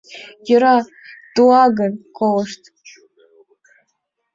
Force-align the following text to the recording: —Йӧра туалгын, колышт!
—Йӧра 0.47 0.77
туалгын, 1.35 1.93
колышт! 2.17 2.61